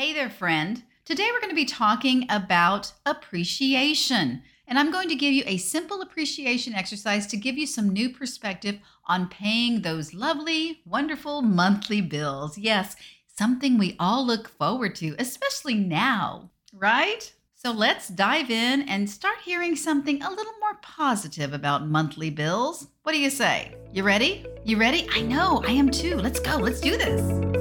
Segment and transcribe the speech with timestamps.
[0.00, 0.82] Hey there, friend.
[1.04, 4.42] Today we're going to be talking about appreciation.
[4.66, 8.08] And I'm going to give you a simple appreciation exercise to give you some new
[8.08, 8.78] perspective
[9.08, 12.56] on paying those lovely, wonderful monthly bills.
[12.56, 12.96] Yes,
[13.36, 17.30] something we all look forward to, especially now, right?
[17.54, 22.86] So let's dive in and start hearing something a little more positive about monthly bills.
[23.02, 23.74] What do you say?
[23.92, 24.46] You ready?
[24.64, 25.06] You ready?
[25.12, 26.16] I know, I am too.
[26.16, 26.56] Let's go.
[26.56, 27.59] Let's do this.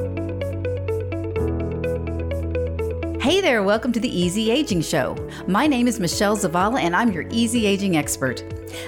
[3.21, 5.13] Hey there, welcome to the Easy Aging Show.
[5.45, 8.45] My name is Michelle Zavala, and I'm your easy aging expert.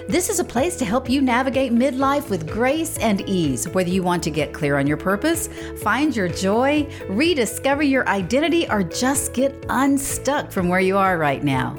[0.07, 4.03] This is a place to help you navigate midlife with grace and ease, whether you
[4.03, 5.49] want to get clear on your purpose,
[5.81, 11.43] find your joy, rediscover your identity, or just get unstuck from where you are right
[11.43, 11.75] now.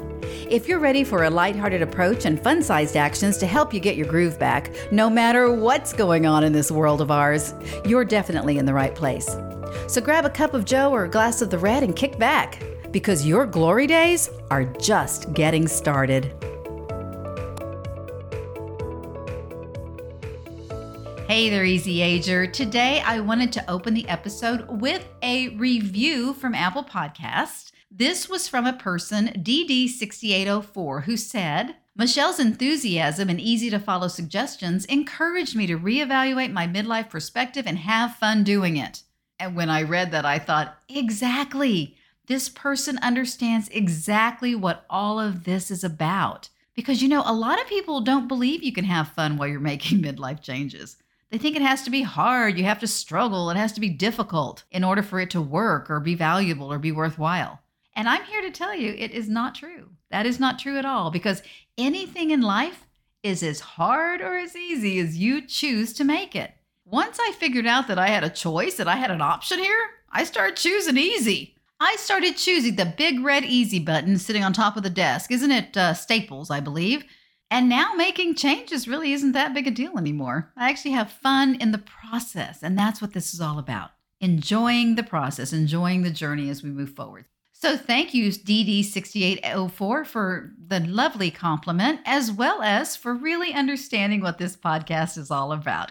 [0.47, 3.95] If you're ready for a lighthearted approach and fun sized actions to help you get
[3.95, 8.59] your groove back, no matter what's going on in this world of ours, you're definitely
[8.59, 9.35] in the right place.
[9.87, 12.63] So grab a cup of Joe or a glass of the red and kick back
[12.91, 16.33] because your glory days are just getting started.
[21.27, 22.45] Hey there, Easy Ager.
[22.45, 27.71] Today I wanted to open the episode with a review from Apple Podcast.
[27.89, 34.85] This was from a person, DD6804, who said, Michelle's enthusiasm and easy to follow suggestions
[34.85, 39.03] encouraged me to reevaluate my midlife perspective and have fun doing it.
[39.43, 41.97] And when I read that, I thought, exactly.
[42.27, 46.47] This person understands exactly what all of this is about.
[46.75, 49.59] Because, you know, a lot of people don't believe you can have fun while you're
[49.73, 50.95] making midlife changes.
[51.29, 53.89] They think it has to be hard, you have to struggle, it has to be
[53.89, 57.59] difficult in order for it to work or be valuable or be worthwhile.
[57.97, 59.89] And I'm here to tell you it is not true.
[60.09, 61.43] That is not true at all because
[61.77, 62.87] anything in life
[63.23, 66.53] is as hard or as easy as you choose to make it.
[66.93, 69.89] Once I figured out that I had a choice, that I had an option here,
[70.11, 71.57] I started choosing easy.
[71.79, 75.31] I started choosing the big red easy button sitting on top of the desk.
[75.31, 77.03] Isn't it uh, Staples, I believe?
[77.49, 80.53] And now making changes really isn't that big a deal anymore.
[80.55, 83.89] I actually have fun in the process, and that's what this is all about.
[84.21, 87.25] Enjoying the process, enjoying the journey as we move forward.
[87.53, 94.37] So, thank you, DD6804, for the lovely compliment, as well as for really understanding what
[94.37, 95.89] this podcast is all about.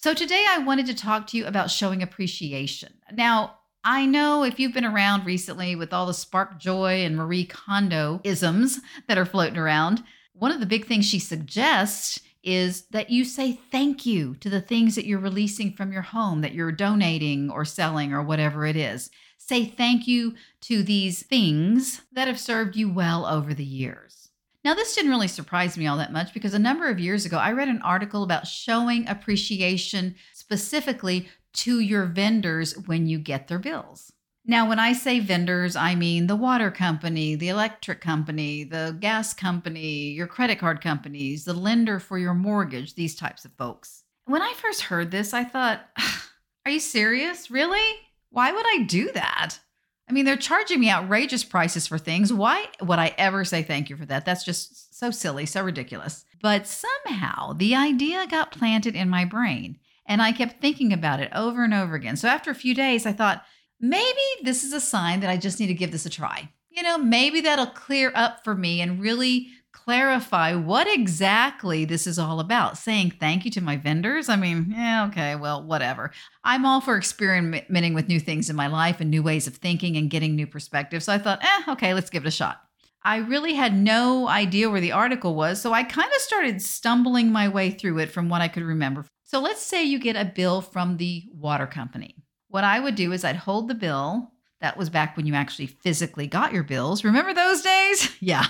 [0.00, 2.94] So, today I wanted to talk to you about showing appreciation.
[3.12, 7.44] Now, I know if you've been around recently with all the spark joy and Marie
[7.44, 8.78] Kondo isms
[9.08, 10.04] that are floating around,
[10.34, 14.60] one of the big things she suggests is that you say thank you to the
[14.60, 18.76] things that you're releasing from your home, that you're donating or selling or whatever it
[18.76, 19.10] is.
[19.36, 24.27] Say thank you to these things that have served you well over the years.
[24.68, 27.38] Now, this didn't really surprise me all that much because a number of years ago,
[27.38, 33.58] I read an article about showing appreciation specifically to your vendors when you get their
[33.58, 34.12] bills.
[34.44, 39.32] Now, when I say vendors, I mean the water company, the electric company, the gas
[39.32, 44.04] company, your credit card companies, the lender for your mortgage, these types of folks.
[44.26, 45.80] When I first heard this, I thought,
[46.66, 47.50] are you serious?
[47.50, 47.96] Really?
[48.28, 49.60] Why would I do that?
[50.08, 52.32] I mean, they're charging me outrageous prices for things.
[52.32, 54.24] Why would I ever say thank you for that?
[54.24, 56.24] That's just so silly, so ridiculous.
[56.40, 61.30] But somehow the idea got planted in my brain and I kept thinking about it
[61.34, 62.16] over and over again.
[62.16, 63.44] So after a few days, I thought,
[63.78, 66.50] maybe this is a sign that I just need to give this a try.
[66.70, 72.18] You know, maybe that'll clear up for me and really clarify what exactly this is
[72.18, 72.76] all about.
[72.78, 74.28] Saying thank you to my vendors.
[74.28, 76.10] I mean, yeah, okay, well, whatever.
[76.44, 79.96] I'm all for experimenting with new things in my life and new ways of thinking
[79.96, 81.06] and getting new perspectives.
[81.06, 82.60] So I thought, eh, okay, let's give it a shot.
[83.02, 87.30] I really had no idea where the article was, so I kind of started stumbling
[87.30, 89.04] my way through it from what I could remember.
[89.24, 92.16] So let's say you get a bill from the water company.
[92.48, 94.32] What I would do is I'd hold the bill.
[94.60, 97.04] That was back when you actually physically got your bills.
[97.04, 98.10] Remember those days?
[98.20, 98.46] yeah.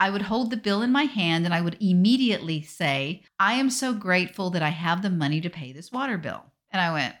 [0.00, 3.68] I would hold the bill in my hand and I would immediately say, I am
[3.68, 6.42] so grateful that I have the money to pay this water bill.
[6.70, 7.14] And I went,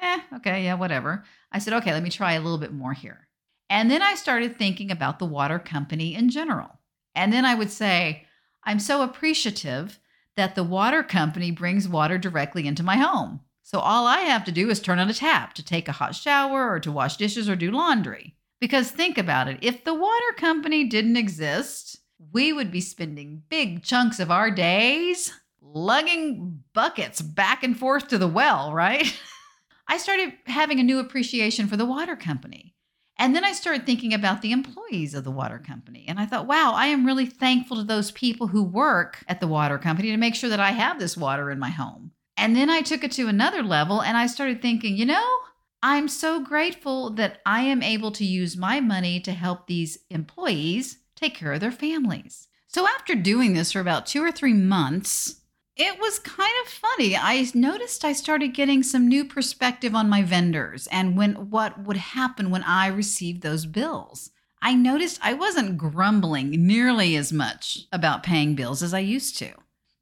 [0.00, 1.24] eh, okay, yeah, whatever.
[1.52, 3.28] I said, okay, let me try a little bit more here.
[3.68, 6.80] And then I started thinking about the water company in general.
[7.14, 8.24] And then I would say,
[8.64, 10.00] I'm so appreciative
[10.36, 13.40] that the water company brings water directly into my home.
[13.62, 16.14] So all I have to do is turn on a tap to take a hot
[16.14, 18.36] shower or to wash dishes or do laundry.
[18.58, 21.98] Because think about it if the water company didn't exist,
[22.32, 25.32] we would be spending big chunks of our days
[25.74, 29.18] lugging buckets back and forth to the well, right?
[29.88, 32.74] I started having a new appreciation for the water company.
[33.18, 36.04] And then I started thinking about the employees of the water company.
[36.08, 39.46] And I thought, wow, I am really thankful to those people who work at the
[39.46, 42.12] water company to make sure that I have this water in my home.
[42.36, 45.38] And then I took it to another level and I started thinking, you know,
[45.82, 50.98] I'm so grateful that I am able to use my money to help these employees
[51.22, 52.48] take care of their families.
[52.66, 55.42] So, after doing this for about two or three months,
[55.76, 57.16] it was kind of funny.
[57.16, 61.96] I noticed I started getting some new perspective on my vendors and when what would
[61.96, 64.30] happen when I received those bills.
[64.60, 69.52] I noticed I wasn't grumbling nearly as much about paying bills as I used to.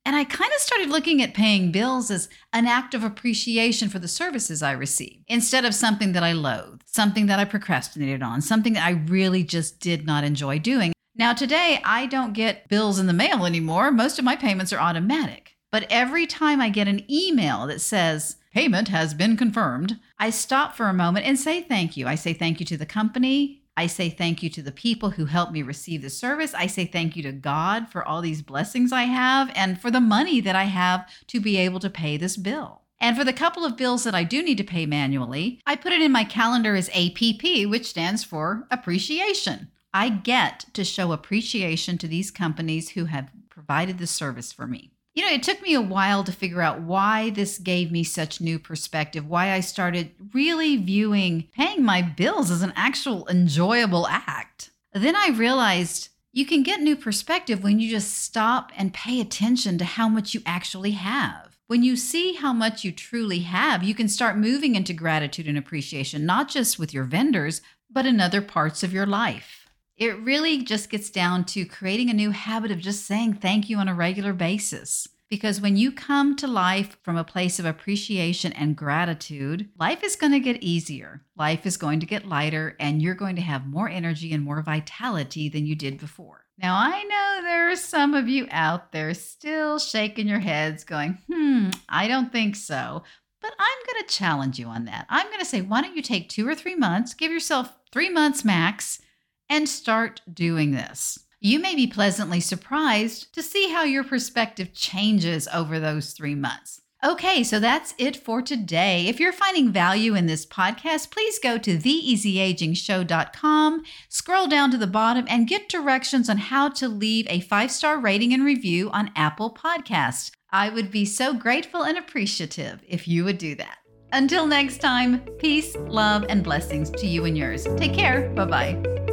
[0.05, 3.99] And I kind of started looking at paying bills as an act of appreciation for
[3.99, 8.40] the services I received instead of something that I loathed, something that I procrastinated on,
[8.40, 10.93] something that I really just did not enjoy doing.
[11.20, 13.90] Now, today, I don't get bills in the mail anymore.
[13.90, 15.55] Most of my payments are automatic.
[15.70, 20.75] But every time I get an email that says, payment has been confirmed, I stop
[20.75, 22.06] for a moment and say thank you.
[22.06, 23.61] I say thank you to the company.
[23.76, 26.55] I say thank you to the people who helped me receive the service.
[26.55, 30.00] I say thank you to God for all these blessings I have and for the
[30.00, 32.81] money that I have to be able to pay this bill.
[32.99, 35.93] And for the couple of bills that I do need to pay manually, I put
[35.93, 39.69] it in my calendar as APP, which stands for appreciation.
[39.92, 44.92] I get to show appreciation to these companies who have provided the service for me.
[45.14, 48.40] You know, it took me a while to figure out why this gave me such
[48.40, 54.70] new perspective, why I started really viewing paying my bills as an actual enjoyable act.
[54.92, 59.78] Then I realized you can get new perspective when you just stop and pay attention
[59.78, 61.58] to how much you actually have.
[61.66, 65.58] When you see how much you truly have, you can start moving into gratitude and
[65.58, 69.59] appreciation, not just with your vendors, but in other parts of your life.
[70.00, 73.76] It really just gets down to creating a new habit of just saying thank you
[73.76, 75.06] on a regular basis.
[75.29, 80.17] Because when you come to life from a place of appreciation and gratitude, life is
[80.17, 81.20] going to get easier.
[81.37, 84.62] Life is going to get lighter, and you're going to have more energy and more
[84.62, 86.46] vitality than you did before.
[86.56, 91.19] Now, I know there are some of you out there still shaking your heads, going,
[91.31, 93.03] hmm, I don't think so.
[93.43, 95.05] But I'm going to challenge you on that.
[95.11, 98.08] I'm going to say, why don't you take two or three months, give yourself three
[98.08, 99.03] months max,
[99.50, 101.19] and start doing this.
[101.41, 106.81] You may be pleasantly surprised to see how your perspective changes over those three months.
[107.02, 109.06] Okay, so that's it for today.
[109.06, 114.87] If you're finding value in this podcast, please go to theeasyagingshow.com, scroll down to the
[114.87, 119.11] bottom, and get directions on how to leave a five star rating and review on
[119.17, 120.31] Apple Podcasts.
[120.53, 123.79] I would be so grateful and appreciative if you would do that.
[124.12, 127.67] Until next time, peace, love, and blessings to you and yours.
[127.79, 128.29] Take care.
[128.31, 129.09] Bye bye.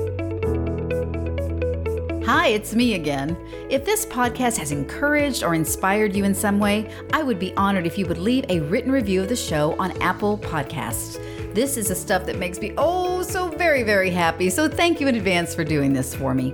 [2.28, 3.38] Hi, it's me again.
[3.70, 7.88] If this podcast has encouraged or inspired you in some way, I would be honored
[7.88, 11.16] if you would leave a written review of the show on Apple Podcasts.
[11.56, 14.50] This is the stuff that makes me oh so very, very happy.
[14.50, 16.54] So thank you in advance for doing this for me.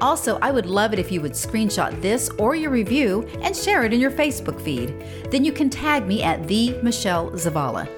[0.00, 3.82] Also, I would love it if you would screenshot this or your review and share
[3.82, 4.94] it in your Facebook feed.
[5.32, 7.88] Then you can tag me at the Michelle Zavala.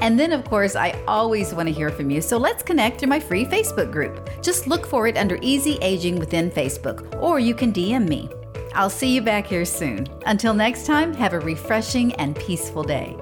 [0.00, 3.08] And then, of course, I always want to hear from you, so let's connect through
[3.08, 4.28] my free Facebook group.
[4.42, 8.30] Just look for it under Easy Aging within Facebook, or you can DM me.
[8.74, 10.06] I'll see you back here soon.
[10.26, 13.16] Until next time, have a refreshing and peaceful day.